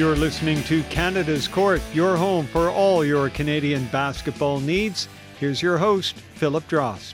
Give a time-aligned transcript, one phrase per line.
[0.00, 5.10] You're listening to Canada's Court, your home for all your Canadian basketball needs.
[5.38, 7.12] Here's your host, Philip Drost.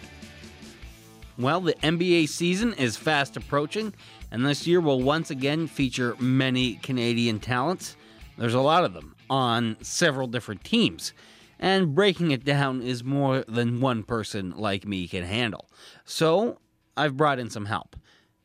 [1.36, 3.92] Well, the NBA season is fast approaching,
[4.30, 7.96] and this year will once again feature many Canadian talents.
[8.38, 11.12] There's a lot of them on several different teams,
[11.58, 15.68] and breaking it down is more than one person like me can handle.
[16.04, 16.60] So,
[16.96, 17.96] I've brought in some help.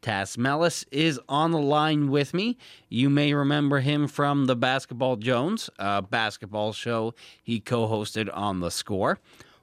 [0.01, 2.57] Tas Melas is on the line with me.
[2.89, 8.61] You may remember him from the Basketball Jones, a basketball show he co hosted on
[8.61, 9.19] The Score.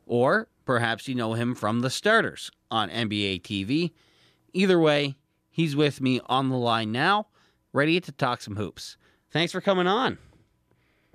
[0.07, 3.91] Or perhaps you know him from The Starters on NBA TV.
[4.53, 5.17] Either way,
[5.51, 7.27] he's with me on the line now,
[7.73, 8.97] ready to talk some hoops.
[9.31, 10.19] Thanks for coming on.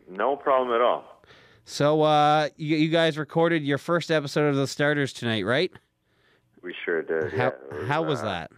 [0.10, 1.06] No problem at all.
[1.66, 5.72] So, uh, you, you guys recorded your first episode of The Starters tonight, right?
[6.62, 7.32] We sure did.
[7.32, 7.52] How, yeah.
[7.72, 8.52] was, how was uh, that?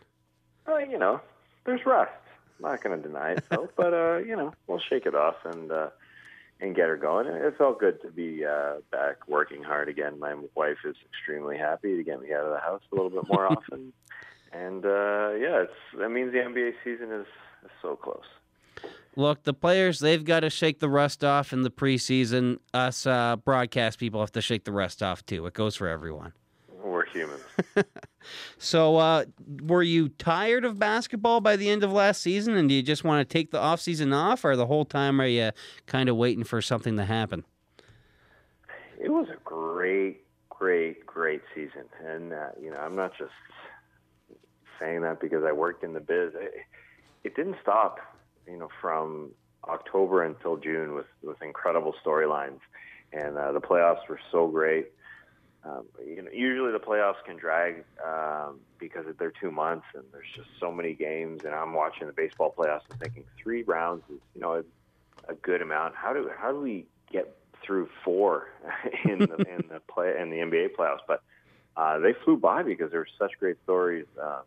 [0.68, 1.22] Well, you know,
[1.66, 2.12] there's rust.
[2.58, 3.70] I'm not going to deny it, though.
[3.76, 5.90] but uh, you know, we'll shake it off and uh,
[6.62, 7.28] and get her going.
[7.28, 10.20] It felt good to be uh, back working hard again.
[10.20, 13.28] My wife is extremely happy to get me out of the house a little bit
[13.28, 13.94] more often.
[14.54, 17.28] And uh, yeah, it's that means the NBA season is,
[17.64, 18.24] is so close.
[19.18, 22.60] Look, the players, they've got to shake the rust off in the preseason.
[22.74, 25.46] Us uh, broadcast people have to shake the rust off too.
[25.46, 26.34] It goes for everyone.
[27.14, 27.44] We're humans.
[28.58, 29.26] So, uh,
[29.62, 33.04] were you tired of basketball by the end of last season, and do you just
[33.04, 35.52] want to take the off season off, or the whole time are you
[35.86, 37.46] kind of waiting for something to happen?
[39.06, 43.32] it was a great, great, great season, and uh, you know, I'm not just
[44.80, 46.34] saying that because I worked in the biz.
[46.34, 46.54] It,
[47.24, 48.00] it didn't stop,
[48.48, 49.32] you know, from
[49.66, 52.60] October until June with with incredible storylines,
[53.14, 54.88] and uh, the playoffs were so great.
[55.64, 56.55] Um, you know, usually the
[57.16, 61.42] playoffs can drag um, because they're two months and there's just so many games.
[61.46, 65.36] And I'm watching the baseball playoffs and thinking three rounds is, you know, a, a
[65.36, 65.96] good amount.
[65.96, 68.50] How do how do we get through four
[69.06, 71.00] in the in the play in the NBA playoffs?
[71.08, 71.22] But
[71.78, 74.06] uh, they flew by because there were such great stories.
[74.22, 74.42] Uh,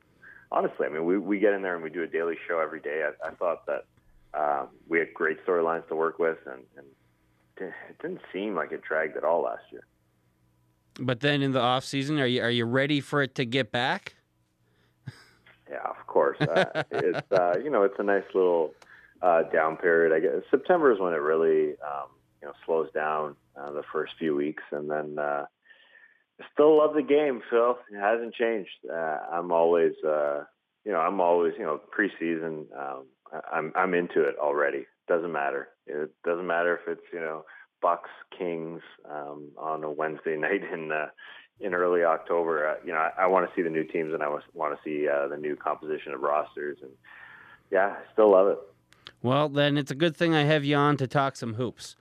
[0.50, 2.81] honestly, I mean, we we get in there and we do a daily show every
[2.81, 3.05] day.
[3.05, 3.85] I, I thought that
[4.35, 6.87] um, we had great storylines to work with, and, and
[7.56, 9.85] it didn't seem like it dragged at all last year.
[10.99, 13.71] But then in the off season, are you are you ready for it to get
[13.71, 14.15] back?
[15.71, 16.41] Yeah, of course.
[16.41, 18.75] Uh, it's uh, you know it's a nice little
[19.23, 20.15] uh, down period.
[20.15, 22.09] I guess September is when it really um,
[22.41, 25.45] you know slows down uh, the first few weeks, and then uh,
[26.41, 27.79] I still love the game, Phil.
[27.93, 28.71] It hasn't changed.
[28.91, 30.45] Uh, I'm always uh,
[30.85, 32.67] you know I'm always you know preseason.
[32.77, 33.07] Um,
[33.53, 34.87] I'm I'm into it already.
[35.07, 35.69] Doesn't matter.
[35.87, 37.45] It doesn't matter if it's you know
[37.81, 41.06] Bucks Kings um, on a Wednesday night in uh,
[41.61, 42.69] in early October.
[42.69, 44.81] Uh, you know, I, I want to see the new teams and I want to
[44.84, 46.78] see uh, the new composition of rosters.
[46.83, 46.93] And
[47.71, 48.59] yeah, I still love it.
[49.22, 51.97] Well, then it's a good thing I have you on to talk some hoops.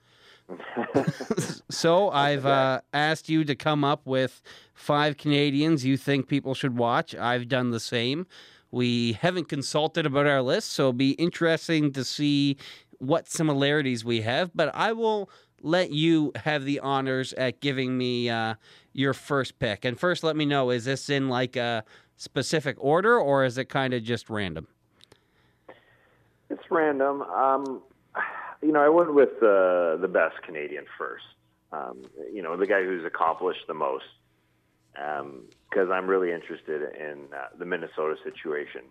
[1.70, 4.42] so I've uh, asked you to come up with
[4.74, 7.16] five Canadians you think people should watch.
[7.16, 8.28] I've done the same.
[8.72, 12.58] We haven't consulted about our list, so it'll be interesting to see
[13.00, 14.52] what similarities we have.
[14.56, 15.30] But I will
[15.62, 18.56] let you have the honors at giving me uh,
[18.94, 19.86] your first pick.
[19.86, 21.84] And first, let me know: is this in like a
[22.16, 24.68] specific order, or is it kind of just random?
[26.50, 27.22] It's random.
[27.24, 27.82] Um,
[28.62, 31.26] you know, I went with uh, the best Canadian first.
[31.72, 32.04] Um,
[32.34, 34.06] you know, the guy who's accomplished the most.
[34.94, 38.82] Because I'm really interested in uh, the Minnesota situation.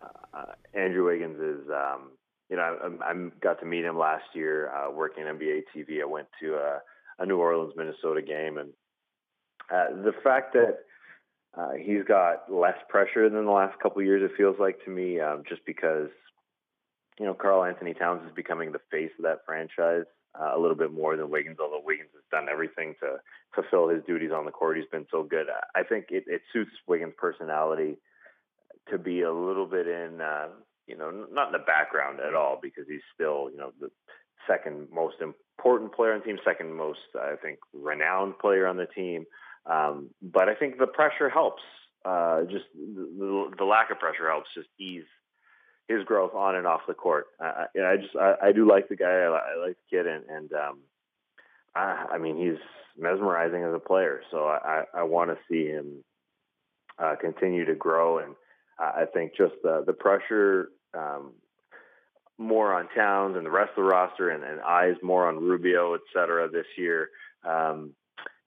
[0.00, 2.12] Uh, Andrew Wiggins is, um,
[2.50, 2.62] you know,
[3.02, 6.02] I, I got to meet him last year uh, working NBA TV.
[6.02, 6.80] I went to a,
[7.20, 8.70] a New Orleans, Minnesota game, and
[9.72, 10.78] uh, the fact that
[11.56, 14.90] uh, he's got less pressure than the last couple of years, it feels like to
[14.90, 16.08] me, um, just because
[17.20, 20.06] you know, Karl-Anthony Towns is becoming the face of that franchise
[20.40, 23.18] uh, a little bit more than Wiggins, although Wiggins has done everything to
[23.54, 24.78] fulfill his duties on the court.
[24.78, 25.46] He's been so good.
[25.74, 27.98] I think it, it suits Wiggins' personality
[28.90, 30.48] to be a little bit in, uh,
[30.90, 33.90] you know, not in the background at all because he's still, you know, the
[34.48, 38.86] second most important player on the team, second most, I think, renowned player on the
[38.86, 39.24] team.
[39.66, 41.62] Um, but I think the pressure helps.
[42.04, 45.04] Uh, just the, the lack of pressure helps just ease
[45.86, 47.26] his growth on and off the court.
[47.40, 49.06] I, I just I, I do like the guy.
[49.06, 50.78] I, like the kid, and and um,
[51.74, 52.60] I, I mean he's
[52.96, 54.22] mesmerizing as a player.
[54.30, 56.02] So I I want to see him
[56.98, 58.34] uh, continue to grow, and
[58.78, 60.70] I think just the the pressure.
[60.94, 61.32] Um,
[62.38, 65.94] more on Towns and the rest of the roster, and, and eyes more on Rubio,
[65.94, 67.10] et cetera, this year.
[67.44, 67.92] Um,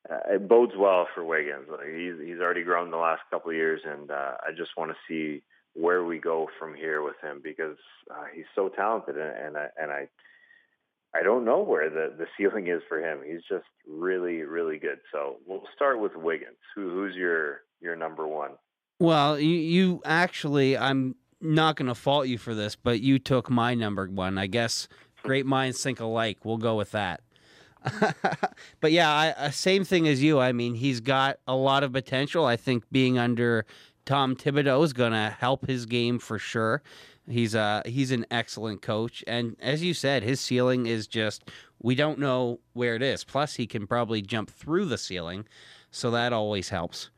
[0.09, 1.67] uh, it bodes well for Wiggins.
[1.69, 4.91] Like he's he's already grown the last couple of years, and uh, I just want
[4.91, 5.43] to see
[5.75, 7.77] where we go from here with him because
[8.11, 10.07] uh, he's so talented and, and I and I
[11.15, 13.19] I don't know where the, the ceiling is for him.
[13.25, 14.99] He's just really, really good.
[15.11, 16.57] So we'll start with Wiggins.
[16.75, 18.51] Who, who's your your number one?
[18.99, 23.49] Well, you, you actually, I'm not going to fault you for this, but you took
[23.49, 24.37] my number one.
[24.37, 24.87] I guess
[25.21, 26.39] great minds think alike.
[26.43, 27.21] We'll go with that.
[28.79, 30.39] but yeah, I, uh, same thing as you.
[30.39, 32.45] I mean, he's got a lot of potential.
[32.45, 33.65] I think being under
[34.05, 36.81] Tom Thibodeau is going to help his game for sure.
[37.29, 41.49] He's uh he's an excellent coach, and as you said, his ceiling is just
[41.81, 43.23] we don't know where it is.
[43.23, 45.45] Plus, he can probably jump through the ceiling,
[45.89, 47.11] so that always helps.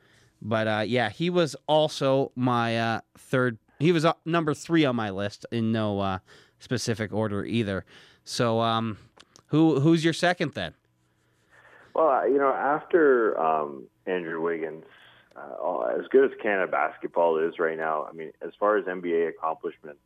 [0.44, 3.58] But uh, yeah, he was also my uh, third.
[3.80, 6.20] He was uh, number three on my list in no uh,
[6.60, 7.86] specific order either.
[8.24, 8.98] So um,
[9.48, 10.74] who who's your second then?
[11.94, 14.84] Well, you know, after um, Andrew Wiggins,
[15.36, 19.30] uh, as good as Canada basketball is right now, I mean, as far as NBA
[19.30, 19.98] accomplishment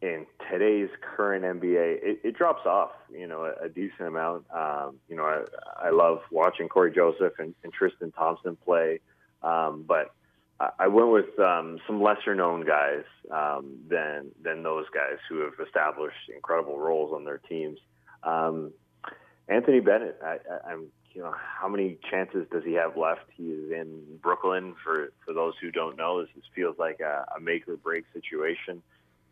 [0.00, 4.44] in today's current NBA, it, it drops off, you know, a, a decent amount.
[4.54, 9.00] Um, you know, I, I love watching Cory Joseph and, and Tristan Thompson play,
[9.42, 10.14] um, but
[10.58, 15.52] I, went with um, some lesser known guys um, than than those guys who have
[15.64, 17.78] established incredible roles on their teams.
[18.22, 18.72] Um,
[19.48, 20.86] Anthony Bennett, I, I'm
[21.16, 23.22] you know, how many chances does he have left?
[23.34, 24.74] He is in Brooklyn.
[24.84, 28.82] For for those who don't know, this, feels like a, a make or break situation.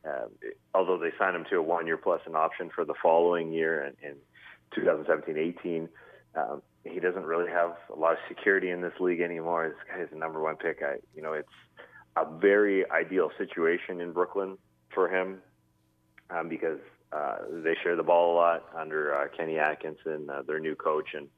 [0.02, 0.26] Uh,
[0.74, 3.92] although they signed him to a one year plus an option for the following year
[4.02, 4.16] in, in
[4.82, 5.88] 2017-18,
[6.36, 9.68] um, he doesn't really have a lot of security in this league anymore.
[9.68, 10.82] This guy the number one pick.
[10.82, 11.48] I, you know, it's
[12.16, 14.58] a very ideal situation in Brooklyn
[14.94, 15.38] for him
[16.30, 16.78] um, because
[17.12, 21.14] uh, they share the ball a lot under uh, Kenny Atkinson, uh, their new coach,
[21.14, 21.28] and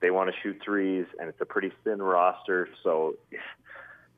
[0.00, 2.68] they want to shoot threes, and it's a pretty thin roster.
[2.82, 3.14] So,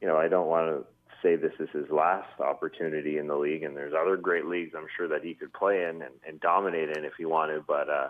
[0.00, 0.86] you know, I don't want to
[1.22, 4.86] say this is his last opportunity in the league, and there's other great leagues I'm
[4.96, 7.66] sure that he could play in and, and dominate in if he wanted.
[7.66, 8.08] But uh,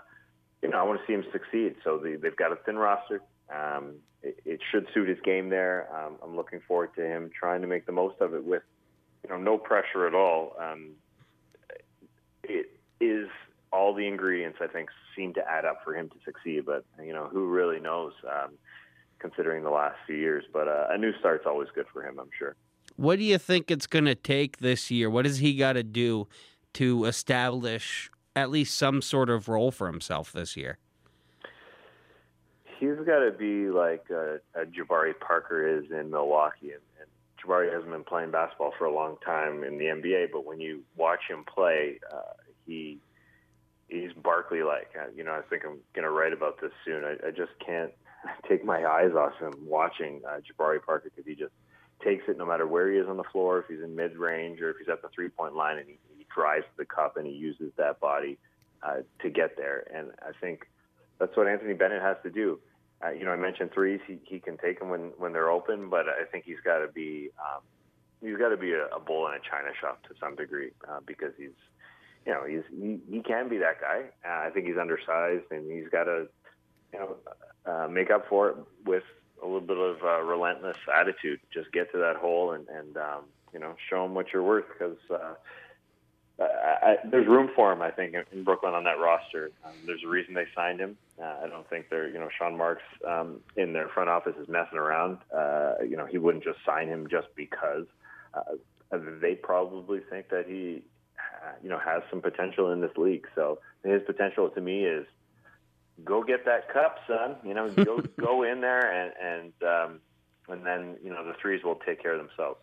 [0.64, 1.76] you know, I want to see him succeed.
[1.84, 3.20] So the, they've got a thin roster.
[3.54, 5.88] Um, it, it should suit his game there.
[5.94, 8.62] Um, I'm looking forward to him trying to make the most of it with,
[9.22, 10.56] you know, no pressure at all.
[10.58, 10.92] Um,
[12.42, 12.70] it
[13.00, 13.28] is
[13.72, 16.64] all the ingredients I think seem to add up for him to succeed.
[16.64, 18.12] But you know, who really knows?
[18.26, 18.52] Um,
[19.24, 22.28] considering the last few years, but uh, a new start's always good for him, I'm
[22.38, 22.56] sure.
[22.96, 25.08] What do you think it's going to take this year?
[25.08, 26.28] What does he got to do
[26.74, 30.78] to establish at least some sort of role for himself this year?
[32.78, 37.08] He's got to be like a, a Jabari Parker is in Milwaukee, and, and
[37.42, 40.32] Jabari hasn't been playing basketball for a long time in the NBA.
[40.32, 42.34] But when you watch him play, uh,
[42.66, 42.98] he
[43.88, 44.90] he's Barkley like.
[45.00, 47.04] Uh, you know, I think I'm going to write about this soon.
[47.04, 47.92] I, I just can't
[48.48, 51.52] take my eyes off him watching uh, Jabari Parker because he just
[52.02, 54.60] takes it no matter where he is on the floor, if he's in mid range
[54.60, 55.98] or if he's at the three point line, and he,
[56.34, 58.38] drives the cup and he uses that body
[58.82, 59.84] uh, to get there.
[59.94, 60.68] And I think
[61.18, 62.58] that's what Anthony Bennett has to do.
[63.04, 65.90] Uh, you know, I mentioned threes; he, he can take them when when they're open,
[65.90, 67.62] but I think he's got to be um,
[68.22, 71.00] he's got to be a, a bull in a china shop to some degree uh,
[71.04, 71.50] because he's
[72.26, 74.04] you know, he's he, he can be that guy.
[74.24, 76.26] Uh, I think he's undersized, and he's got to,
[76.92, 77.16] you know,
[77.66, 79.02] uh, make up for it with
[79.42, 81.40] a little bit of uh, relentless attitude.
[81.52, 84.66] Just get to that hole and and um, you know show him what you're worth
[84.68, 84.96] because.
[85.10, 85.34] Uh,
[86.40, 89.52] I, there's room for him, I think, in Brooklyn on that roster.
[89.64, 90.96] Um, there's a reason they signed him.
[91.20, 94.48] Uh, I don't think they're, you know, Sean Marks um, in their front office is
[94.48, 95.18] messing around.
[95.32, 97.86] Uh, you know, he wouldn't just sign him just because.
[98.34, 98.56] Uh,
[99.20, 100.82] they probably think that he
[101.62, 103.26] you know, has some potential in this league.
[103.34, 105.06] So his potential to me is
[106.04, 107.36] go get that cup, son.
[107.44, 110.00] You know, go go in there and and um,
[110.48, 112.58] and then you know the threes will take care of themselves.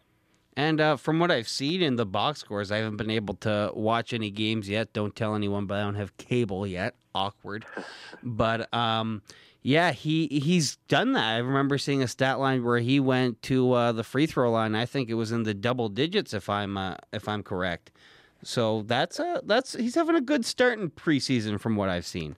[0.58, 3.72] And uh, from what I've seen in the box scores, I haven't been able to
[3.74, 4.92] watch any games yet.
[4.94, 6.96] Don't tell anyone, but I don't have cable yet.
[7.16, 7.66] Awkward.
[8.24, 9.22] but um,
[9.62, 11.36] yeah, he he's done that.
[11.36, 14.76] I remember seeing a stat line where he went to uh, the free throw line.
[14.76, 17.92] I think it was in the double digits, if I'm uh, if I'm correct.
[18.44, 22.36] So that's a that's he's having a good start in preseason from what I've seen.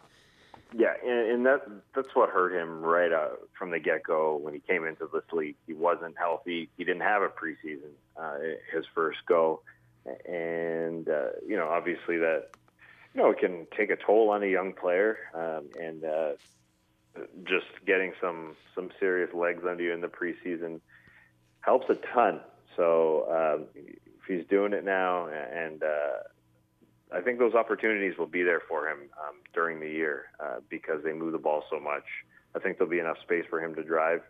[0.76, 1.62] Yeah, and, and that
[1.96, 5.24] that's what hurt him right out from the get go when he came into this
[5.32, 5.56] league.
[5.68, 6.70] He wasn't healthy.
[6.78, 8.38] He didn't have a preseason uh,
[8.74, 9.62] his first go,
[10.26, 12.50] and uh, you know obviously that
[13.14, 16.32] you know it can take a toll on a young player, um, and uh,
[17.44, 20.80] just getting some some serious legs under you in the preseason
[21.62, 22.40] helps a ton.
[22.76, 26.24] So um, if he's doing it now, and uh,
[27.14, 31.04] I think those opportunities will be there for him um, during the year uh, because
[31.04, 32.04] they move the ball so much.
[32.56, 34.22] I think there'll be enough space for him to drive,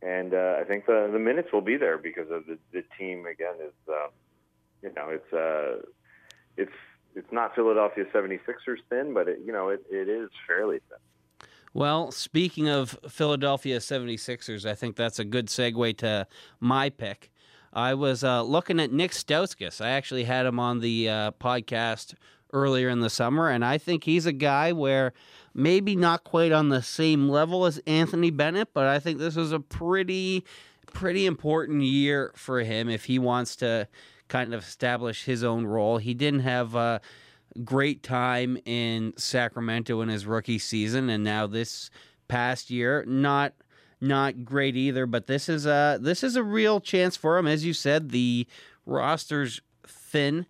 [0.00, 3.26] and uh, I think the the minutes will be there because of the the team
[3.26, 4.08] again is uh,
[4.82, 5.86] you know it's uh,
[6.56, 6.72] it's
[7.14, 11.48] it's not Philadelphia 76ers thin, but it, you know it, it is fairly thin.
[11.74, 16.26] Well, speaking of Philadelphia 76ers, I think that's a good segue to
[16.60, 17.31] my pick.
[17.72, 19.80] I was uh, looking at Nick Stauskas.
[19.80, 22.14] I actually had him on the uh, podcast
[22.52, 25.14] earlier in the summer, and I think he's a guy where
[25.54, 29.52] maybe not quite on the same level as Anthony Bennett, but I think this is
[29.52, 30.44] a pretty,
[30.92, 33.88] pretty important year for him if he wants to
[34.28, 35.96] kind of establish his own role.
[35.96, 37.00] He didn't have a
[37.64, 41.88] great time in Sacramento in his rookie season, and now this
[42.28, 43.54] past year, not
[44.02, 45.06] not great either.
[45.06, 48.10] But this is a this is a real chance for him, as you said.
[48.10, 48.46] The
[48.84, 50.46] roster's thin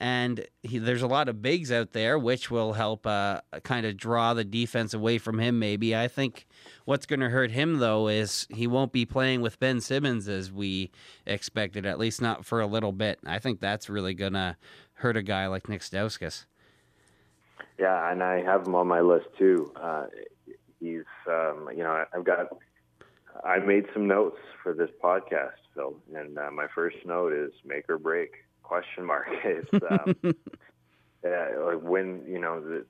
[0.00, 3.98] and he, there's a lot of bigs out there, which will help uh, kind of
[3.98, 5.58] draw the defense away from him.
[5.58, 6.46] Maybe I think
[6.86, 10.50] what's going to hurt him though is he won't be playing with Ben Simmons as
[10.50, 10.90] we
[11.26, 13.18] expected, at least not for a little bit.
[13.26, 14.56] I think that's really going to
[14.94, 16.46] hurt a guy like Nick Stauskas.
[17.78, 19.70] Yeah, and I have him on my list too.
[19.76, 20.06] Uh,
[20.80, 22.46] he's, um, you know, I've got,
[23.44, 27.88] I made some notes for this podcast, Phil, and uh, my first note is make
[27.88, 28.32] or break
[28.62, 29.26] question mark.
[29.44, 30.14] It's um,
[31.22, 32.86] like when you know the,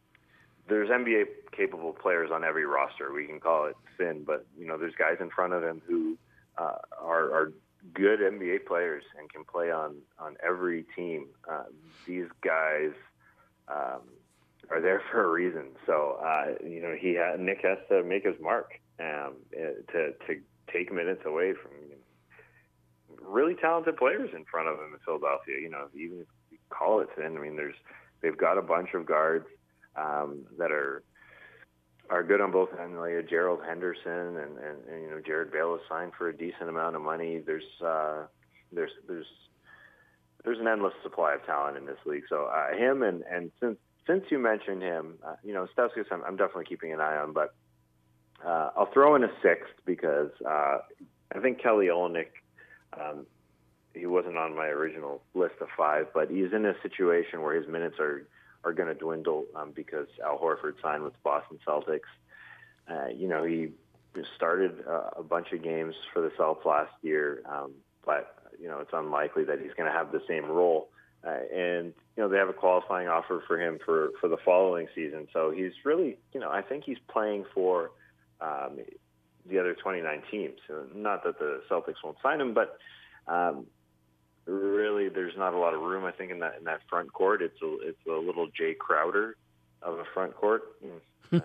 [0.69, 1.25] there's NBA
[1.57, 3.13] capable players on every roster.
[3.13, 6.17] We can call it thin, but you know there's guys in front of him who
[6.59, 7.53] uh, are, are
[7.95, 11.29] good NBA players and can play on on every team.
[11.51, 11.65] Uh,
[12.07, 12.93] these guys
[13.69, 14.03] um,
[14.71, 15.71] are there for a reason.
[15.87, 20.13] So uh, you know he ha- Nick has to make his mark um, eh, to
[20.27, 20.41] to
[20.73, 21.73] take minutes away from
[23.23, 25.61] really talented players in front of him in Philadelphia.
[25.61, 27.75] You know, even if you call it thin, I mean, there's
[28.23, 29.47] they've got a bunch of guards
[29.97, 31.03] um, that are
[32.11, 32.97] are good on both ends.
[32.99, 36.97] Like Gerald Henderson and, and, and you know Jerryd Bayless signed for a decent amount
[36.97, 37.43] of money.
[37.45, 38.27] There's uh,
[38.73, 39.27] there's there's
[40.45, 42.25] there's an endless supply of talent in this league.
[42.29, 46.25] So uh, him and and since since you mentioned him, uh, you know Stauskas, I'm,
[46.25, 47.55] I'm definitely keeping an eye on, but
[48.45, 50.79] uh, I'll throw in a sixth because uh,
[51.35, 52.29] I think Kelly Olynyk
[52.99, 53.27] um,
[53.95, 57.69] he wasn't on my original list of five, but he's in a situation where his
[57.69, 58.27] minutes are
[58.63, 62.01] are going to dwindle um, because Al Horford signed with the Boston Celtics.
[62.91, 63.69] Uh, you know, he
[64.37, 67.73] started uh, a bunch of games for the Celtics last year, um,
[68.05, 70.89] but you know it's unlikely that he's going to have the same role.
[71.27, 74.89] Uh, and you know they have a qualifying offer for him for for the following
[74.95, 77.91] season, so he's really you know I think he's playing for
[78.41, 78.79] um,
[79.49, 80.59] the other 29 teams.
[80.95, 82.79] Not that the Celtics won't sign him, but
[83.27, 83.67] um,
[84.47, 86.05] really there's not a lot of room.
[86.05, 89.37] I think in that in that front court, it's a it's a little Jae Crowder
[89.83, 90.63] of a front court.
[91.33, 91.41] um,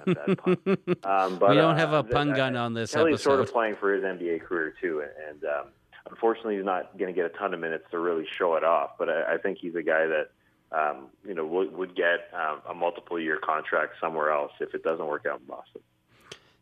[1.37, 3.23] but, we don't have a uh, pun gun on this Kelly's episode.
[3.23, 5.67] sort of playing for his NBA career too, and, um,
[6.09, 8.91] unfortunately, he's not going to get a ton of minutes to really show it off.
[8.97, 10.29] But I, I think he's a guy that
[10.71, 14.83] um, you know would, would get um, a multiple year contract somewhere else if it
[14.83, 15.81] doesn't work out in Boston.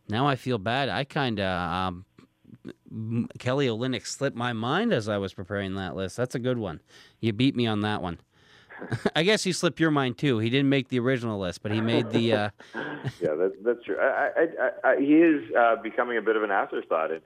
[0.09, 0.89] Now I feel bad.
[0.89, 2.05] I kind of um,
[3.39, 6.17] Kelly Olynyk slipped my mind as I was preparing that list.
[6.17, 6.81] That's a good one.
[7.19, 8.19] You beat me on that one.
[9.15, 10.39] I guess he slipped your mind too.
[10.39, 12.33] He didn't make the original list, but he made the.
[12.33, 12.49] Uh...
[13.21, 13.97] yeah, that's that's true.
[13.99, 14.47] I,
[14.83, 17.21] I, I, he is uh, becoming a bit of an afterthought in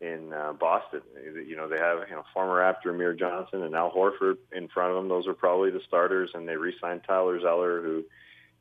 [0.00, 1.02] in, in uh, Boston.
[1.46, 4.90] You know, they have you know former Raptor Amir Johnson and Al Horford in front
[4.90, 5.08] of them.
[5.08, 8.04] Those are probably the starters, and they re-signed Tyler Zeller, who you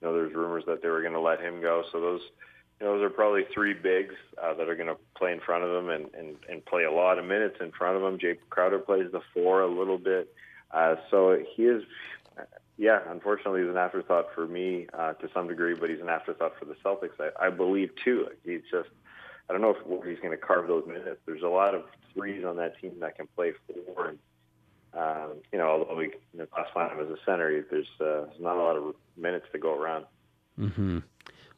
[0.01, 1.83] know there's rumors that they were going to let him go.
[1.91, 2.21] So those
[2.79, 5.89] those are probably three bigs uh, that are going to play in front of them
[5.89, 8.17] and, and, and play a lot of minutes in front of them.
[8.17, 10.33] Jae Crowder plays the four a little bit.
[10.71, 11.83] Uh, so he is,
[12.77, 16.53] yeah, unfortunately, he's an afterthought for me uh, to some degree, but he's an afterthought
[16.57, 18.27] for the Celtics, I, I believe, too.
[18.43, 18.89] He's just,
[19.47, 21.21] I don't know if he's going to carve those minutes.
[21.25, 24.07] There's a lot of threes on that team that can play four.
[24.09, 24.19] And,
[24.93, 28.61] um, you know, although we you know, him as a center, there's, uh, not a
[28.61, 30.05] lot of minutes to go around.
[30.59, 30.99] Mm-hmm.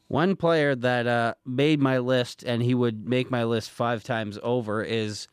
[0.08, 4.38] One player that uh, made my list and he would make my list five times
[4.42, 5.26] over is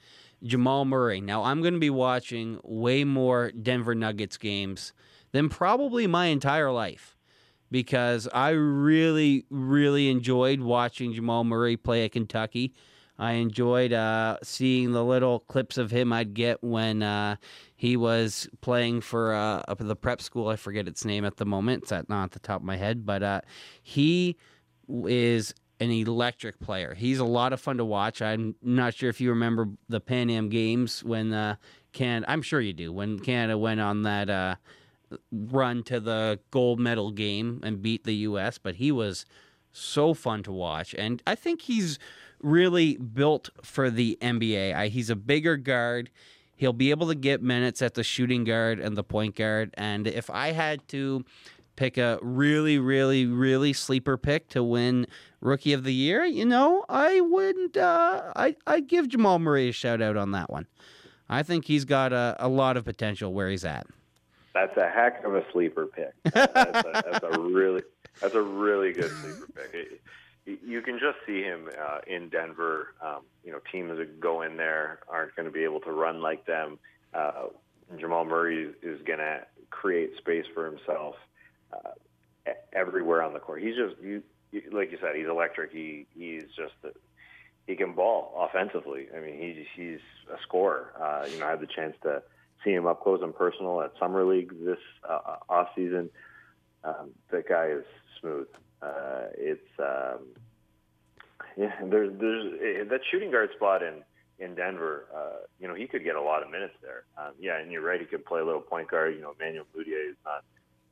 [0.44, 1.22] Jamal Murray.
[1.22, 4.94] Now, I'm going to be watching way more Denver Nuggets games
[5.32, 7.15] than probably my entire life
[7.70, 12.74] because I really, really enjoyed watching Jamal Murray play at Kentucky.
[13.18, 17.36] I enjoyed uh, seeing the little clips of him I'd get when uh,
[17.75, 20.48] he was playing for uh, the prep school.
[20.48, 21.84] I forget its name at the moment.
[21.84, 23.42] It's not at the top of my head, but uh,
[23.82, 24.36] he
[24.90, 26.94] is an electric player.
[26.94, 28.22] He's a lot of fun to watch.
[28.22, 31.56] I'm not sure if you remember the Pan Am Games when uh.
[32.00, 32.92] I'm sure you do.
[32.92, 34.56] When Canada went on that uh,
[35.32, 39.28] run to the gold medal game and beat the U.S., but he was
[39.72, 42.00] so fun to watch, and I think he's
[42.42, 44.75] really built for the NBA.
[44.75, 46.10] I, he's a bigger guard.
[46.56, 49.74] He'll be able to get minutes at the shooting guard and the point guard.
[49.75, 51.25] And if I had to
[51.75, 55.08] pick a really, really, really sleeper pick to win
[55.44, 57.75] Rookie of the Year, you know, I wouldn't.
[57.75, 60.68] Uh, I I'd give Jamal Murray a shout out on that one.
[61.30, 63.86] I think he's got a, a lot of potential where he's at.
[64.53, 66.13] That's a heck of a sleeper pick.
[66.24, 67.82] that's, a, that's a really
[68.22, 69.74] that's a really good sleeper pick.
[69.74, 70.01] It,
[70.65, 72.94] you can just see him uh, in Denver.
[73.01, 76.22] Um, you know, teams that go in there aren't going to be able to run
[76.22, 76.80] like them.
[77.13, 77.48] Uh,
[77.98, 81.15] Jamal Murray is going to create space for himself
[81.74, 83.62] uh, everywhere on the court.
[83.62, 85.72] He's just you, you, like you said, he's electric.
[85.72, 86.89] He he's just a,
[87.68, 89.08] he can ball offensively.
[89.15, 90.00] I mean, he's he's
[90.32, 90.94] a scorer.
[91.00, 92.24] Uh, you know, I had the chance to
[92.63, 96.10] see him up close and personal at summer league this uh, off season.
[96.84, 97.86] Um, that guy is
[98.20, 98.48] smooth.
[98.82, 100.20] Uh, it's um,
[101.58, 101.74] yeah.
[101.84, 104.03] There's there's eh, that shooting guard spot in
[104.39, 105.06] in Denver.
[105.15, 107.03] Uh, you know, he could get a lot of minutes there.
[107.18, 108.00] Um, yeah, and you're right.
[108.00, 109.15] He could play a little point guard.
[109.15, 110.44] You know, Emmanuel Mudiay is not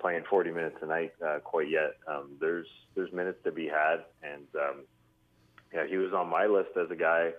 [0.02, 1.96] playing 40 minutes a night uh, quite yet.
[2.08, 4.82] Um, there's there's minutes to be had, and um,
[5.74, 7.32] yeah, he was on my list as a guy.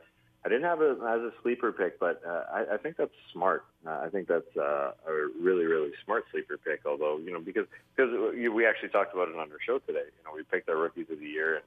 [0.45, 3.64] I didn't have it as a sleeper pick, but uh, I, I think that's smart.
[3.87, 6.81] Uh, I think that's uh, a really, really smart sleeper pick.
[6.87, 10.07] Although you know, because because we actually talked about it on our show today.
[10.07, 11.64] You know, we picked our rookies of the year, and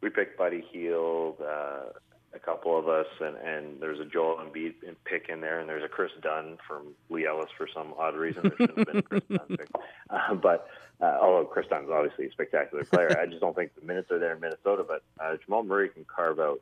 [0.00, 1.98] we picked Buddy Hield, uh,
[2.34, 4.74] a couple of us, and and there's a Joel Embiid
[5.04, 8.42] pick in there, and there's a Kris Dunn from Leigh Ellis for some odd reason.
[8.42, 9.68] There shouldn't have been a Kris Dunn pick,
[10.10, 10.68] uh, but
[11.00, 14.18] uh, although Kris Dunn's obviously a spectacular player, I just don't think the minutes are
[14.18, 14.84] there in Minnesota.
[14.86, 16.60] But uh, Jamal Murray can carve out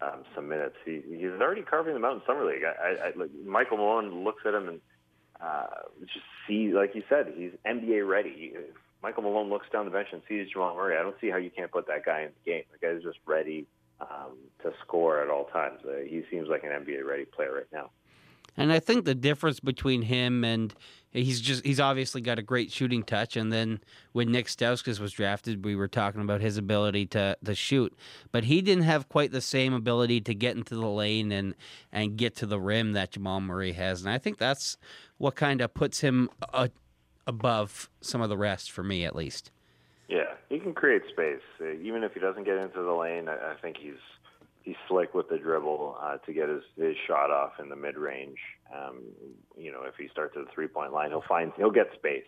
[0.00, 0.76] um, some minutes.
[0.84, 2.64] He, he's already carving them out in summer league.
[2.64, 4.80] I, I, I like Michael Malone looks at him and
[5.40, 5.66] uh,
[6.00, 8.52] just see, like you said, he's NBA ready.
[8.54, 11.36] If Michael Malone looks down the bench and sees Jamal Murray, I don't see how
[11.36, 12.62] you can't put that guy in the game.
[12.72, 13.66] The guy's just ready
[14.00, 15.80] um, to score at all times.
[15.84, 17.90] Uh, he seems like an NBA ready player right now.
[18.56, 20.74] And I think the difference between him and
[21.12, 23.36] he's just he's obviously got a great shooting touch.
[23.36, 23.80] And then
[24.12, 27.94] when Nick Stauskas was drafted, we were talking about his ability to to shoot,
[28.32, 31.54] but he didn't have quite the same ability to get into the lane and
[31.92, 34.02] and get to the rim that Jamal Murray has.
[34.02, 34.78] And I think that's
[35.18, 36.70] what kind of puts him a,
[37.26, 39.50] above some of the rest for me, at least.
[40.08, 43.28] Yeah, he can create space, uh, even if he doesn't get into the lane.
[43.28, 43.98] I, I think he's
[44.62, 47.96] he's slick with the dribble uh, to get his, his shot off in the mid
[47.96, 48.38] range.
[48.74, 49.02] Um,
[49.56, 52.26] you know, if he starts at the three point line, he'll find he'll get space.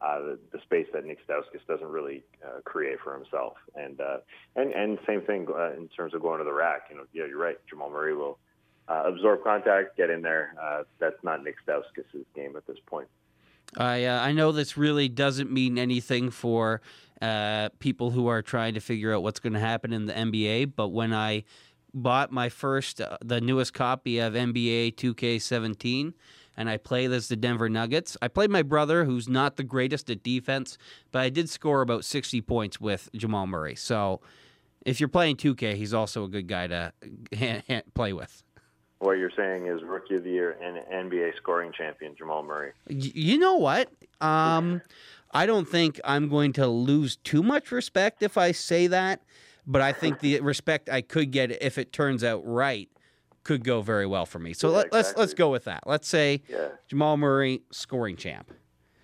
[0.00, 4.18] Uh, the, the space that Nick Stauskas doesn't really uh, create for himself, and uh,
[4.56, 6.84] and and same thing uh, in terms of going to the rack.
[6.90, 7.58] You know, yeah, you're right.
[7.68, 8.38] Jamal Murray will
[8.88, 10.54] uh, absorb contact, get in there.
[10.60, 13.08] Uh, that's not Nick Stauskas' game at this point.
[13.76, 16.80] I uh, I know this really doesn't mean anything for
[17.20, 20.72] uh, people who are trying to figure out what's going to happen in the NBA,
[20.74, 21.44] but when I
[21.92, 26.14] bought my first, uh, the newest copy of NBA 2K17,
[26.56, 28.16] and I played as the Denver Nuggets.
[28.20, 30.78] I played my brother, who's not the greatest at defense,
[31.10, 33.74] but I did score about 60 points with Jamal Murray.
[33.74, 34.20] So
[34.84, 36.92] if you're playing 2K, he's also a good guy to
[37.94, 38.42] play with.
[38.98, 42.72] What you're saying is Rookie of the Year and NBA scoring champion Jamal Murray.
[42.88, 43.90] You know what?
[44.20, 44.82] Um,
[45.32, 49.22] I don't think I'm going to lose too much respect if I say that
[49.66, 52.88] but I think the respect I could get if it turns out right
[53.44, 54.52] could go very well for me.
[54.52, 54.98] So yeah, let, us exactly.
[54.98, 55.84] let's, let's go with that.
[55.86, 56.68] Let's say yeah.
[56.88, 58.52] Jamal Murray scoring champ.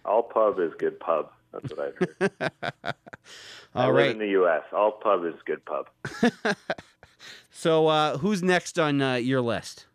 [0.04, 1.30] All pub is good pub.
[1.52, 2.52] That's what I've heard.
[3.74, 4.06] All I right.
[4.06, 4.62] live in the U.S.
[4.72, 5.86] All pub is good pub.
[7.50, 9.86] so uh, who's next on uh, your list?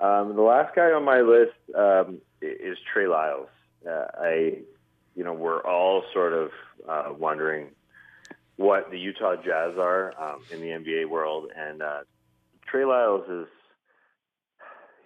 [0.00, 3.48] Um, the last guy on my list um, is Trey Lyles.
[3.86, 4.58] Uh, I,
[5.14, 6.50] you know, we're all sort of
[6.88, 7.68] uh, wondering
[8.56, 12.00] what the Utah Jazz are um, in the NBA world, and uh,
[12.66, 13.46] Trey Lyles is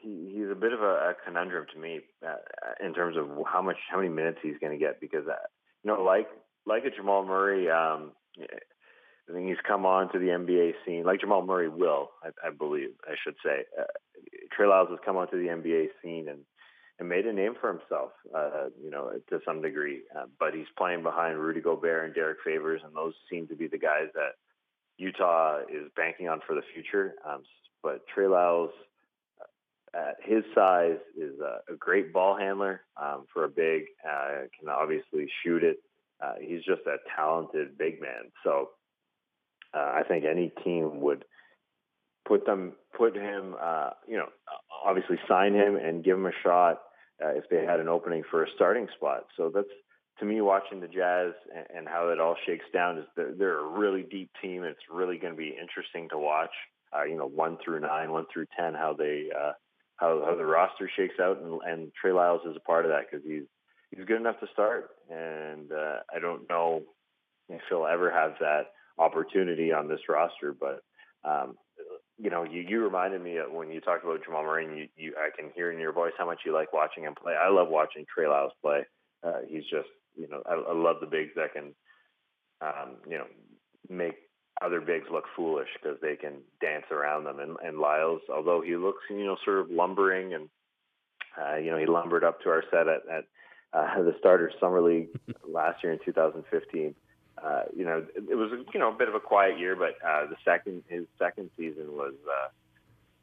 [0.01, 2.37] he, he's a bit of a, a conundrum to me uh,
[2.85, 5.35] in terms of how much how many minutes he's going to get because uh,
[5.83, 6.29] you know like
[6.67, 7.71] like a Jamal Murray.
[7.71, 12.29] Um, I think he's come on to the NBA scene, like Jamal Murray will, I,
[12.47, 13.65] I believe, I should say.
[13.77, 13.85] Uh,
[14.53, 16.41] Trey Lyles has come onto the NBA scene and
[16.99, 20.03] and made a name for himself, uh, you know, to some degree.
[20.17, 23.67] Uh, but he's playing behind Rudy Gobert and Derrick Favors, and those seem to be
[23.67, 24.33] the guys that
[24.97, 27.15] Utah is banking on for the future.
[27.29, 27.43] Um,
[27.83, 28.71] but Trey Lyles,
[29.95, 33.85] uh, at his size, is a, a great ball handler um, for a big.
[34.09, 35.83] Uh, can obviously shoot it.
[36.21, 38.33] Uh, he's just a talented big man.
[38.43, 38.71] So
[39.75, 41.27] uh, I think any team would
[42.27, 44.27] put them put him uh, you know
[44.85, 46.81] obviously sign him and give him a shot
[47.23, 49.69] uh, if they had an opening for a starting spot so that's
[50.19, 53.61] to me watching the jazz and, and how it all shakes down is they're, they're
[53.61, 56.53] a really deep team it's really going to be interesting to watch
[56.97, 59.53] uh, you know one through nine one through ten how they uh,
[59.97, 63.11] how how the roster shakes out, and, and Trey Lyles is a part of that
[63.11, 63.45] because he's
[63.91, 66.83] he's good enough to start, and uh, I don't know
[67.49, 70.83] if he'll ever have that opportunity on this roster, but.
[71.25, 71.57] Um,
[72.19, 74.65] you know, you, you reminded me of when you talked about Jamal Murray.
[74.65, 77.35] You, you, I can hear in your voice how much you like watching him play.
[77.35, 78.83] I love watching Trey Lyles play.
[79.23, 81.75] Uh, he's just, you know, I, I love the bigs that can,
[82.63, 83.27] um, you know,
[83.91, 84.15] make
[84.63, 87.39] other bigs look foolish because they can dance around them.
[87.39, 90.49] And, and Lyles, although he looks, you know, sort of lumbering and,
[91.39, 93.25] uh, you know, he lumbered up to our set at, at
[93.75, 95.09] uh, the starter summer league
[95.49, 96.95] last year in 2015
[97.43, 100.27] uh, you know, it, was you know a bit of a quiet year, but uh,
[100.27, 102.49] the second his second season was uh,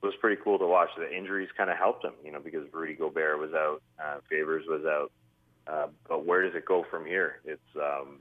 [0.01, 0.89] was pretty cool to watch.
[0.97, 4.65] The injuries kind of helped him, you know, because Rudy Gobert was out, uh, Favors
[4.67, 5.11] was out.
[5.65, 7.39] Uh, but where does it go from here?
[7.45, 8.19] It's um,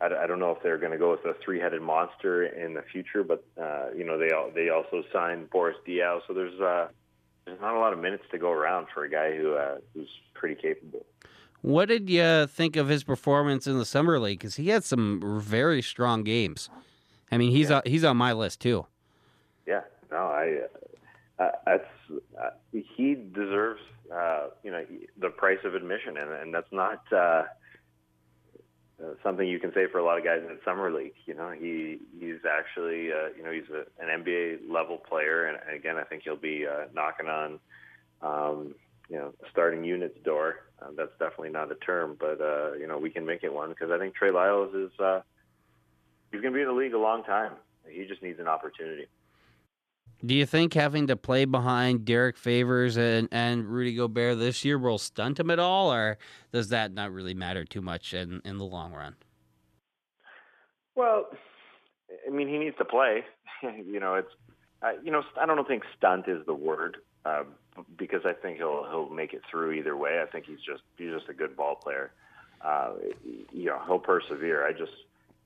[0.00, 2.82] I, I don't know if they're going to go with a three-headed monster in the
[2.82, 6.88] future, but uh, you know they they also signed Boris Diaw, so there's uh,
[7.44, 10.08] there's not a lot of minutes to go around for a guy who uh, who's
[10.34, 11.04] pretty capable.
[11.62, 14.38] What did you think of his performance in the summer league?
[14.38, 16.70] Because he had some very strong games.
[17.30, 17.82] I mean, he's yeah.
[17.84, 18.86] he's on my list too.
[19.66, 20.60] Yeah, no, I
[21.38, 21.84] uh, that's
[22.40, 23.80] uh, he deserves
[24.14, 24.84] uh, you know
[25.18, 27.44] the price of admission, and and that's not uh, uh,
[29.22, 31.14] something you can say for a lot of guys in the summer league.
[31.26, 35.58] You know, he he's actually uh, you know he's a, an NBA level player, and
[35.74, 37.60] again, I think he'll be knocking on.
[38.22, 38.74] Um,
[39.10, 40.56] you know, starting unit's door.
[40.80, 43.70] Uh, that's definitely not a term, but uh, you know, we can make it one
[43.70, 45.20] because I think Trey Lyles is uh,
[46.30, 47.52] he's going to be in the league a long time.
[47.88, 49.06] He just needs an opportunity.
[50.24, 54.78] Do you think having to play behind Derrick Favors and, and Rudy Gobert this year
[54.78, 56.18] will stunt him at all, or
[56.52, 59.16] does that not really matter too much in, in the long run?
[60.94, 61.26] Well,
[62.26, 63.24] I mean, he needs to play.
[63.62, 64.30] you know, it's
[64.82, 66.98] uh, you know, I don't think stunt is the word.
[67.24, 67.54] Um,
[67.96, 70.22] because I think he'll he'll make it through either way.
[70.22, 72.12] I think he's just he's just a good ball player.
[72.60, 72.92] Uh,
[73.52, 74.66] you know, he'll persevere.
[74.66, 74.92] I just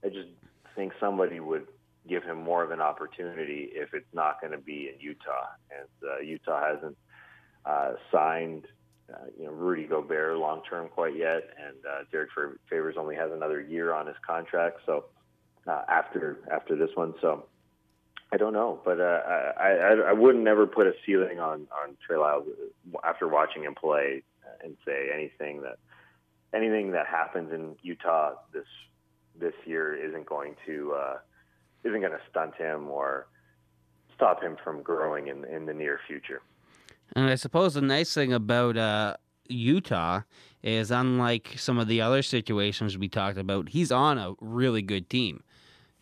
[0.05, 0.29] I just
[0.75, 1.67] think somebody would
[2.09, 5.89] give him more of an opportunity if it's not going to be in Utah, and
[6.11, 6.97] uh, Utah hasn't
[7.65, 8.67] uh, signed.
[9.13, 12.31] Uh, you know Rudy Gobert long term quite yet, and uh, Derrick
[12.71, 14.79] Favors only has another year on his contract.
[14.87, 15.05] So
[15.67, 17.45] uh, after after this one, so
[18.35, 19.21] I don't know, but uh,
[19.57, 22.45] I, I I wouldn't ever put a ceiling on on Trey Lyles
[23.05, 24.25] after watching him play
[24.61, 25.79] and say anything that
[26.53, 28.67] anything that happens in Utah this
[29.39, 31.19] this year isn't going to uh,
[31.85, 33.29] isn't going to stunt him or
[34.17, 36.43] stop him from growing in in the near future.
[37.15, 39.15] And I suppose the nice thing about uh,
[39.49, 40.23] Utah
[40.61, 45.09] is, unlike some of the other situations we talked about, he's on a really good
[45.09, 45.45] team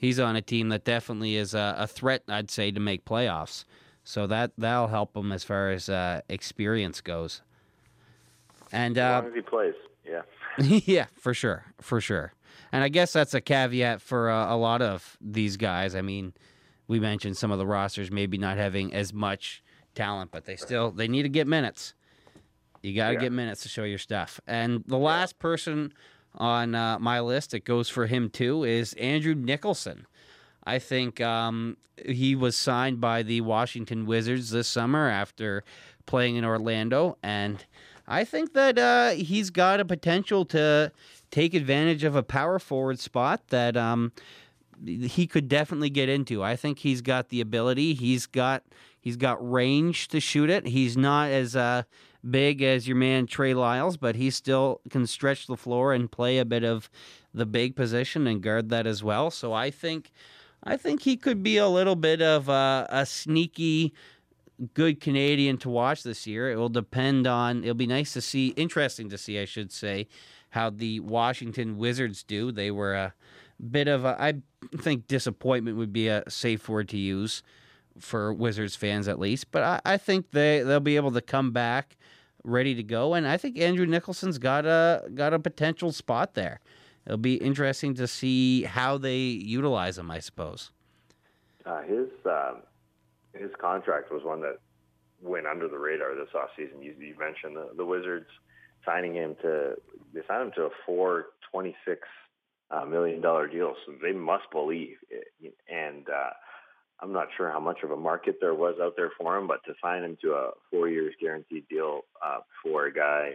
[0.02, 3.64] he's on a team that definitely is a, a threat, I'd say, to make playoffs.
[4.04, 7.40] So that that'll help him as far as uh, experience goes.
[8.72, 10.22] And uh, as long as he plays, yeah,
[10.58, 12.34] yeah, for sure, for sure.
[12.72, 15.94] And I guess that's a caveat for uh, a lot of these guys.
[15.94, 16.34] I mean,
[16.88, 19.62] we mentioned some of the rosters maybe not having as much
[19.94, 21.94] talent, but they still they need to get minutes.
[22.82, 23.20] You got to yeah.
[23.20, 24.40] get minutes to show your stuff.
[24.48, 25.92] And the last person
[26.35, 27.55] on uh, my list.
[27.55, 28.64] It goes for him too.
[28.64, 30.07] Is Andrew Nicholson.
[30.64, 35.64] I think um, he was signed by the Washington Wizards this summer after
[36.07, 37.64] playing in Orlando, and
[38.07, 40.92] I think that uh, he's got a potential to
[41.31, 44.12] take advantage of a power forward spot that um,
[44.85, 46.42] he could definitely get into.
[46.42, 47.95] I think he's got the ability.
[47.95, 48.64] He's got
[49.01, 50.66] he's got range to shoot it.
[50.66, 51.85] He's not as uh,
[52.28, 56.38] big as your man Trey Lyles, but he still can stretch the floor and play
[56.38, 56.90] a bit of
[57.35, 59.30] the big position and guard that as well.
[59.30, 60.12] So I think
[60.62, 63.92] I think he could be a little bit of a, a sneaky
[64.74, 66.52] good Canadian to watch this year.
[66.52, 67.64] It will depend on.
[67.64, 70.06] It'll be nice to see, interesting to see, I should say,
[70.50, 72.52] how the Washington Wizards do.
[72.52, 73.14] They were a
[73.70, 74.35] bit of a, I
[74.76, 77.42] think, disappointment would be a safe word to use
[77.98, 79.50] for Wizards fans at least.
[79.50, 81.96] But I, I think they they'll be able to come back
[82.44, 83.14] ready to go.
[83.14, 86.61] And I think Andrew Nicholson's got a got a potential spot there.
[87.07, 90.11] It'll be interesting to see how they utilize him.
[90.11, 90.70] I suppose.
[91.64, 92.55] Uh, his uh,
[93.33, 94.59] his contract was one that
[95.20, 96.83] went under the radar this offseason.
[96.83, 98.26] You, you mentioned the, the Wizards
[98.85, 99.76] signing him to
[100.12, 102.09] they signed him to a four twenty six
[102.70, 105.55] uh, million dollar deal, so they must believe it.
[105.68, 106.31] And uh,
[107.02, 109.64] I'm not sure how much of a market there was out there for him, but
[109.66, 113.32] to sign him to a four years guaranteed deal uh, for a guy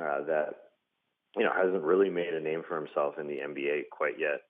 [0.00, 0.54] uh, that
[1.36, 4.40] you know hasn't really made a name for himself in the NBA quite yet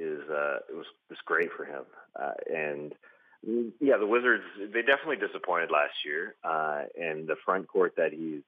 [0.00, 1.84] is uh, it was was great for him.
[2.18, 2.94] Uh, and
[3.80, 8.42] Yeah, the Wizards they definitely disappointed last year, uh, and the front court that he's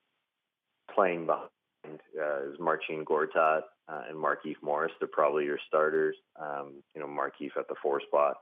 [0.93, 1.49] playing behind
[1.85, 4.91] uh, is Marcin Gortat uh, and Markieff Morris.
[4.99, 6.15] They're probably your starters.
[6.39, 8.37] Um, you know, Markieff at the four spot,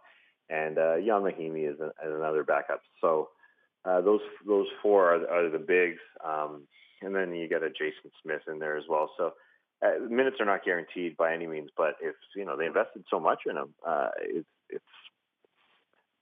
[0.49, 2.81] and uh, Ian Mahinmi is, is another backup.
[3.01, 3.29] So
[3.85, 6.63] uh, those those four are, are the bigs, um,
[7.01, 9.11] and then you got a Jason Smith in there as well.
[9.17, 9.33] So.
[9.81, 13.17] Uh, minutes are not guaranteed by any means, but if you know they invested so
[13.17, 14.83] much in him, uh, it's it's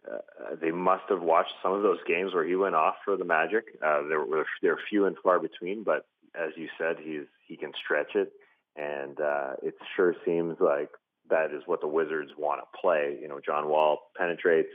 [0.08, 3.26] uh, they must have watched some of those games where he went off for the
[3.26, 3.66] Magic.
[3.84, 7.72] Uh, there were they're few and far between, but as you said, he's he can
[7.84, 8.32] stretch it,
[8.76, 10.90] and uh, it sure seems like
[11.30, 13.18] that is what the Wizards want to play.
[13.22, 14.70] You know, John Wall penetrates,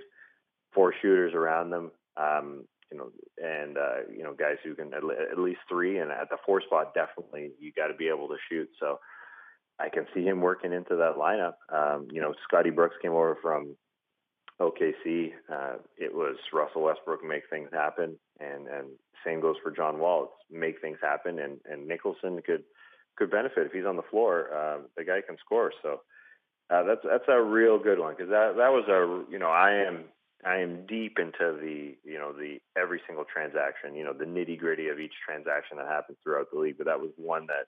[0.75, 3.11] four shooters around them, um, you know,
[3.43, 6.61] and uh, you know guys who can at, at least three, and at the four
[6.61, 8.69] spot, definitely you got to be able to shoot.
[8.79, 8.99] So.
[9.79, 11.55] I can see him working into that lineup.
[11.73, 13.75] Um, you know, Scotty Brooks came over from
[14.63, 18.89] OKC, uh, it was Russell Westbrook make things happen, and and
[19.25, 20.25] same goes for John Wall.
[20.25, 22.63] It's make things happen, and and Nicholson could
[23.17, 24.55] could benefit if he's on the floor.
[24.55, 26.03] Uh, the guy can score, so
[26.73, 29.73] uh, that's that's a real good one because that that was a you know I
[29.87, 30.05] am
[30.45, 34.59] I am deep into the you know the every single transaction, you know the nitty
[34.59, 37.67] gritty of each transaction that happens throughout the league, but that was one that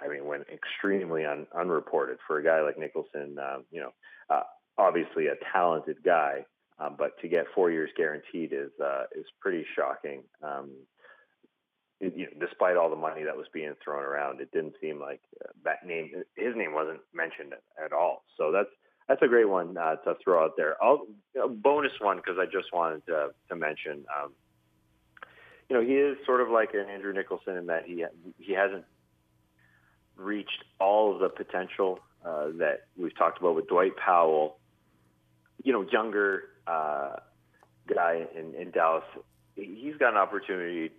[0.00, 3.36] I mean went extremely un, unreported for a guy like Nicholson.
[3.38, 3.90] Um, you know.
[4.30, 4.42] Uh,
[4.78, 6.44] obviously a talented guy,
[6.78, 10.22] um, but to get four years guaranteed is uh, is pretty shocking.
[10.42, 10.70] Um,
[12.00, 15.00] it, you know, despite all the money that was being thrown around, it didn't seem
[15.00, 18.24] like uh, that name, his name wasn't mentioned at, all.
[18.36, 18.68] So that's
[19.08, 20.82] that's a great one uh, to throw out there.
[20.82, 21.06] I'll,
[21.42, 24.04] a bonus one because I just wanted to, to mention.
[24.16, 24.32] Um,
[25.68, 28.04] you know, he is sort of like an Andrew Nicholson in that he
[28.38, 28.84] he hasn't
[30.16, 34.58] reached all of the potential uh, that we've talked about with Dwight Powell
[35.64, 37.16] you know, younger uh,
[37.92, 39.04] guy in, in Dallas,
[39.56, 40.90] he's got an opportunity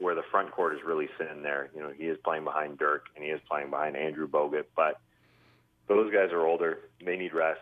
[0.00, 1.70] where the front court is really sitting there.
[1.74, 4.98] You know, he is playing behind Dirk and he is playing behind Andrew Bogut, but
[5.88, 6.78] those guys are older.
[7.04, 7.60] They need rest.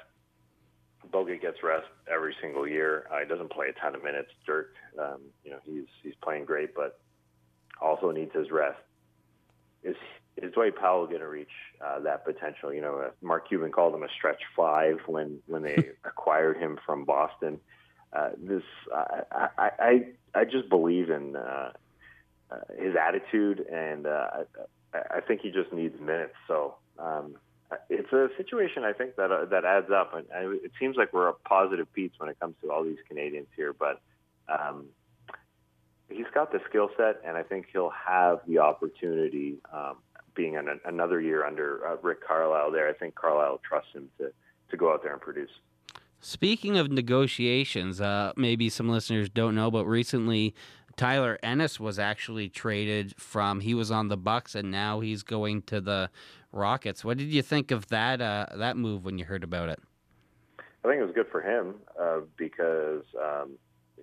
[1.12, 3.06] Bogut gets rest every single year.
[3.10, 4.30] Uh, he doesn't play a ton of minutes.
[4.46, 7.00] Dirk, um, you know, he's he's playing great, but
[7.80, 8.78] also needs his rest.
[9.82, 9.96] Is
[10.36, 11.48] is Dwight Powell going to reach
[11.84, 12.72] uh, that potential?
[12.72, 16.78] You know, uh, Mark Cuban called him a stretch five when when they acquired him
[16.84, 17.58] from Boston.
[18.12, 18.62] Uh, this
[18.94, 21.72] I, I I I just believe in uh,
[22.50, 24.28] uh, his attitude, and uh,
[24.94, 26.34] I, I think he just needs minutes.
[26.46, 27.36] So um,
[27.88, 31.28] it's a situation I think that uh, that adds up, and, it seems like we're
[31.28, 34.00] a positive Pete's when it comes to all these Canadians here, but.
[34.48, 34.86] Um,
[36.08, 39.96] he's got the skill set, and I think he'll have the opportunity um,
[40.34, 44.32] being an, another year under uh, Rick Carlisle there, I think Carlisle trusts him to,
[44.70, 45.50] to go out there and produce.
[46.20, 50.54] Speaking of negotiations, uh, maybe some listeners don't know, but recently
[50.98, 55.62] Tyler Ennis was actually traded from he was on the Bucks and now he's going
[55.62, 56.10] to the
[56.52, 57.04] Rockets.
[57.04, 59.78] What did you think of that uh, that move when you heard about it?
[60.84, 63.52] I think it was good for him uh, because um,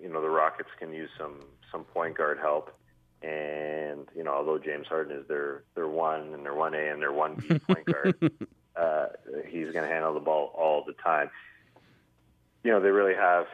[0.00, 2.76] you know the Rockets can use some some point guard help
[3.22, 7.00] and you know, although James Harden is their their one and their one A and
[7.00, 8.14] their one B point guard,
[8.76, 9.06] uh,
[9.46, 11.30] he's going to handle the ball all the time.
[12.62, 13.46] You know, they really have.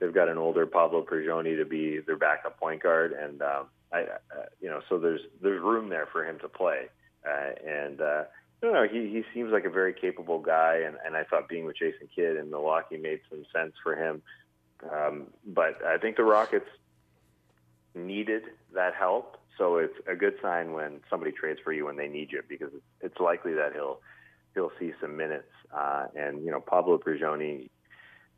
[0.00, 4.02] They've got an older Pablo Prigioni to be their backup point guard, and um, I,
[4.02, 6.88] uh, you know, so there's there's room there for him to play.
[7.26, 8.24] Uh, and uh,
[8.62, 11.64] I know, he he seems like a very capable guy, and and I thought being
[11.64, 14.22] with Jason Kidd in Milwaukee made some sense for him.
[14.90, 16.68] Um, but I think the Rockets
[17.94, 18.42] needed
[18.74, 19.38] that help.
[19.56, 22.72] So it's a good sign when somebody trades for you when they need you because
[23.00, 24.00] it's likely that he'll
[24.54, 25.50] he'll see some minutes.
[25.72, 27.68] Uh, and you know Pablo Prigioni,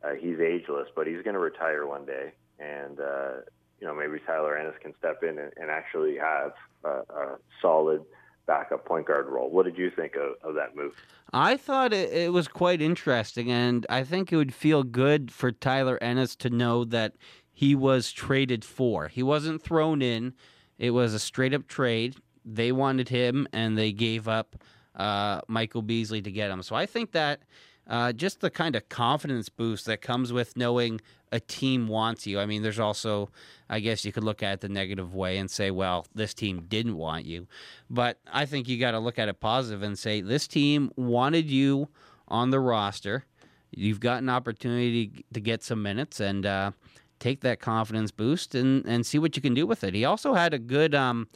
[0.03, 3.31] uh, he's ageless, but he's going to retire one day, and uh,
[3.79, 8.03] you know maybe Tyler Ennis can step in and, and actually have a, a solid
[8.45, 9.49] backup point guard role.
[9.49, 10.93] What did you think of, of that move?
[11.33, 15.51] I thought it, it, was quite interesting, and I think it would feel good for
[15.51, 17.15] Tyler Ennis to know that
[17.51, 19.09] he was traded for.
[19.09, 20.33] He wasn't thrown in.
[20.77, 22.15] It was a straight up trade.
[22.45, 24.55] They wanted him, and they gave up
[24.95, 26.63] uh, Michael Beasley to get him.
[26.63, 27.41] So I think that
[27.87, 32.39] uh, just the kind of confidence boost that comes with knowing a team wants you.
[32.39, 33.29] I mean, there's also,
[33.69, 36.65] I guess you could look at it the negative way and say, well, this team
[36.67, 37.47] didn't want you.
[37.89, 41.49] But I think you got to look at it positive and say, this team wanted
[41.49, 41.89] you
[42.27, 43.25] on the roster.
[43.71, 46.71] You've got an opportunity to get some minutes, and uh,
[47.19, 49.93] take that confidence boost and, and see what you can do with it.
[49.93, 51.27] He also had a good um,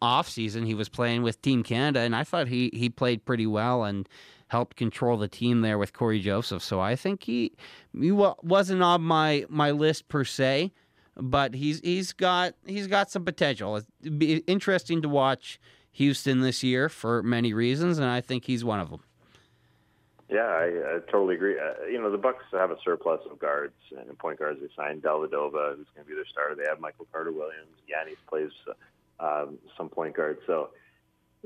[0.00, 0.66] off season.
[0.66, 3.82] He was playing with Team Canada, and I thought he, he played pretty well.
[3.82, 4.08] And
[4.48, 6.62] helped control the team there with Cory Joseph.
[6.62, 7.52] So I think he
[7.98, 10.72] he wasn't on my my list per se,
[11.16, 13.76] but he's he's got he's got some potential.
[13.76, 15.60] It'd be interesting to watch
[15.92, 19.00] Houston this year for many reasons, and I think he's one of them.
[20.28, 21.54] Yeah, I, I totally agree.
[21.56, 24.60] Uh, you know, the Bucks have a surplus of guards and point guards.
[24.60, 26.56] They signed Dellavedova, who's going to be their starter.
[26.56, 27.70] They have Michael Carter Williams.
[27.88, 28.50] Giannis plays
[29.20, 30.38] um, some point guard.
[30.46, 30.70] So,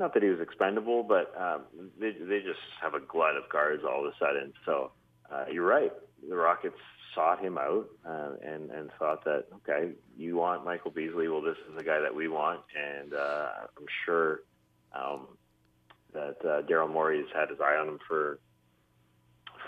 [0.01, 3.83] not that he was expendable, but um, they they just have a glut of guards
[3.85, 4.53] all of a sudden.
[4.65, 4.91] So,
[5.31, 5.93] uh, you're right.
[6.29, 6.79] The Rockets
[7.15, 11.29] sought him out uh, and and thought that okay, you want Michael Beasley.
[11.29, 14.41] Well, this is the guy that we want, and uh, I'm sure
[14.93, 15.29] um,
[16.15, 18.41] that uh, Daryl Morey's had his eye on him for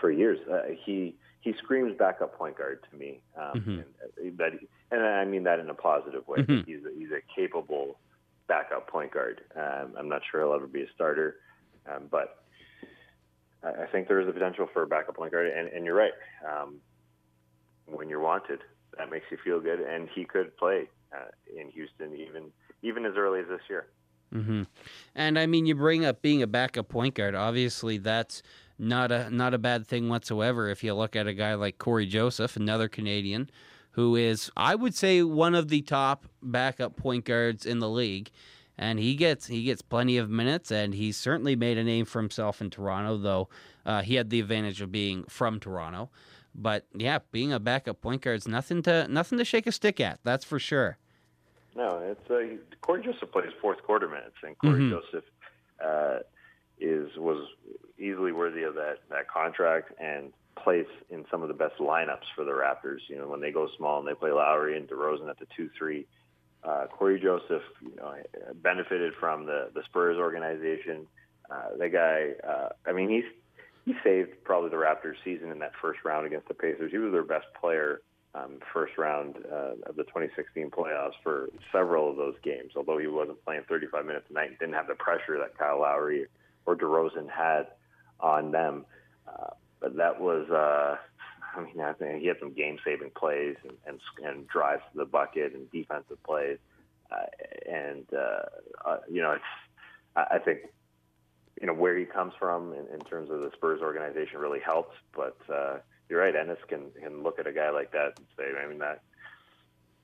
[0.00, 0.38] for years.
[0.50, 3.20] Uh, he he screams backup point guard to me.
[3.36, 3.80] Um, mm-hmm.
[4.22, 4.52] and, that,
[4.90, 6.38] and I mean that in a positive way.
[6.38, 6.70] Mm-hmm.
[6.70, 7.98] He's a, he's a capable
[8.48, 9.42] backup point guard.
[9.56, 11.36] Um, I'm not sure he'll ever be a starter,
[11.86, 12.42] um, but
[13.62, 15.46] I, think there is a potential for a backup point guard.
[15.46, 16.12] And, and you're right.
[16.46, 16.76] Um,
[17.86, 18.60] when you're wanted,
[18.98, 19.80] that makes you feel good.
[19.80, 22.50] And he could play uh, in Houston even
[22.82, 23.86] even as early as this year.
[24.34, 24.62] Mm-hmm.
[25.14, 27.34] And I mean, you bring up being a backup point guard.
[27.34, 28.42] Obviously, that's
[28.78, 30.68] not a not a bad thing whatsoever.
[30.68, 33.50] If you look at a guy like Cory Joseph, another Canadian,
[33.92, 38.30] who is I would say one of the top backup point guards in the league,
[38.76, 42.20] and he gets he gets plenty of minutes, and he's certainly made a name for
[42.20, 43.16] himself in Toronto.
[43.16, 43.48] Though
[43.86, 46.10] uh, he had the advantage of being from Toronto,
[46.54, 50.00] but yeah, being a backup point guard is nothing to nothing to shake a stick
[50.00, 50.20] at.
[50.24, 50.98] That's for sure.
[51.74, 54.90] No, it's uh, Cory Joseph plays fourth quarter minutes, and Cory mm-hmm.
[54.90, 55.24] Joseph
[55.82, 56.18] uh,
[56.80, 57.46] is was
[57.98, 62.44] easily worthy of that that contract and place in some of the best lineups for
[62.44, 63.00] the Raptors.
[63.08, 65.70] You know, when they go small and they play Lowry and DeRozan at the two
[65.76, 66.06] three.
[66.64, 68.14] Uh, Cory Joseph, you know,
[68.62, 71.06] benefited from the the Spurs organization.
[71.50, 73.24] Uh, that guy, uh, I mean, he's
[73.84, 76.92] he saved probably the Raptors' season in that first round against the Pacers.
[76.92, 78.00] He was their best player
[78.34, 82.72] um, first round uh, of the 2016 playoffs for several of those games.
[82.76, 85.80] Although he wasn't playing 35 minutes a night, and didn't have the pressure that Kyle
[85.80, 86.26] Lowry
[86.64, 87.68] or DeRozan had
[88.20, 88.86] on them.
[89.26, 89.50] Uh,
[89.82, 90.96] but that was, uh,
[91.54, 95.04] I mean, I think he had some game-saving plays and, and, and drives to the
[95.04, 96.58] bucket and defensive plays.
[97.10, 99.44] Uh, and uh, uh, you know, it's,
[100.16, 100.60] I think
[101.60, 104.94] you know where he comes from in, in terms of the Spurs organization really helps.
[105.14, 108.44] But uh, you're right, Ennis can can look at a guy like that and say,
[108.62, 109.02] I mean that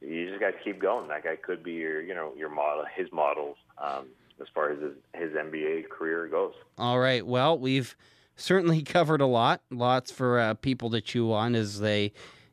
[0.00, 1.08] you just got to keep going.
[1.08, 4.06] That guy could be your you know your model, his model um,
[4.40, 6.54] as far as his, his NBA career goes.
[6.76, 7.26] All right.
[7.26, 7.96] Well, we've
[8.38, 12.12] certainly covered a lot, lots for uh, people to chew on as they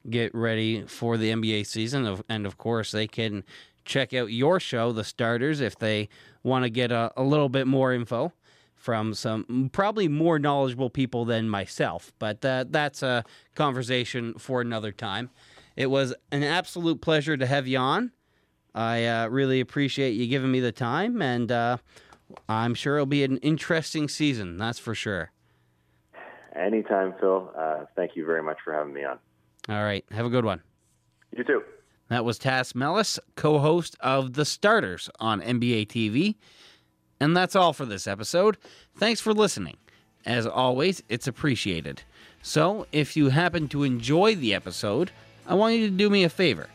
[0.09, 2.21] get ready for the NBA season.
[2.27, 3.43] And of course, they can
[3.85, 6.09] check out your show, The Starters, if they
[6.43, 8.33] want to get a, a little bit more info
[8.75, 12.11] from some probably more knowledgeable people than myself.
[12.19, 13.23] But uh, that's a
[13.55, 15.29] conversation for another time.
[15.75, 18.11] It was an absolute pleasure to have you on.
[18.73, 21.77] I uh, really appreciate you giving me the time, and uh,
[22.49, 24.57] I'm sure it'll be an interesting season.
[24.57, 25.31] That's for sure.
[26.55, 27.51] Anytime, Phil.
[27.57, 29.19] Uh, thank you very much for having me on.
[29.69, 30.05] All right.
[30.11, 30.61] Have a good one.
[31.35, 31.63] You too.
[32.09, 36.35] That was Tas Melas, co host of The Starters on NBA TV.
[37.19, 38.57] And that's all for this episode.
[38.97, 39.77] Thanks for listening.
[40.25, 42.03] As always, it's appreciated.
[42.41, 45.11] So, if you happen to enjoy the episode,
[45.47, 46.67] I want you to do me a favor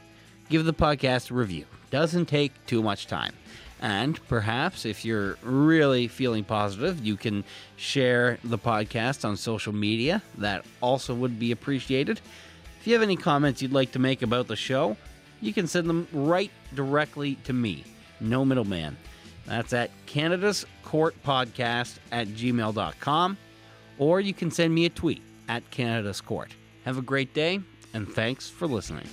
[0.48, 1.64] give the podcast a review.
[1.90, 3.32] Doesn't take too much time.
[3.80, 7.44] And perhaps if you're really feeling positive, you can
[7.76, 10.22] share the podcast on social media.
[10.36, 12.20] That also would be appreciated.
[12.80, 14.96] If you have any comments you'd like to make about the show,
[15.40, 17.84] you can send them right directly to me.
[18.20, 18.96] No middleman.
[19.46, 23.38] That's at Canada's Court Podcast at gmail.com,
[23.98, 26.52] or you can send me a tweet at Canada's Court.
[26.84, 27.60] Have a great day,
[27.94, 29.08] and thanks for listening.